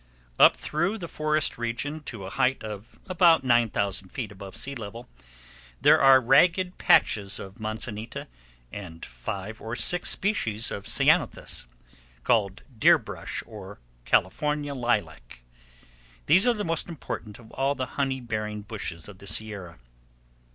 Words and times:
Up 0.39 0.57
through 0.57 0.97
the 0.97 1.07
forest 1.07 1.59
region, 1.59 2.01
to 2.05 2.25
a 2.25 2.31
height 2.31 2.63
of 2.63 2.99
about 3.05 3.43
9000 3.43 4.09
feet 4.09 4.31
above 4.31 4.55
sea 4.55 4.73
level, 4.73 5.07
there 5.79 6.01
are 6.01 6.19
ragged 6.19 6.79
patches 6.79 7.39
of 7.39 7.59
manzanita, 7.59 8.27
and 8.71 9.05
five 9.05 9.61
or 9.61 9.75
six 9.75 10.09
species 10.09 10.71
of 10.71 10.87
ceanothus, 10.87 11.67
called 12.23 12.63
deer 12.75 12.97
brush 12.97 13.43
or 13.45 13.77
California 14.03 14.73
lilac. 14.73 15.43
These 16.25 16.47
are 16.47 16.55
the 16.55 16.65
most 16.65 16.89
important 16.89 17.37
of 17.37 17.51
all 17.51 17.75
the 17.75 17.85
honey 18.01 18.21
bearing 18.21 18.63
bushes 18.63 19.07
of 19.07 19.19
the 19.19 19.27
Sierra. 19.27 19.77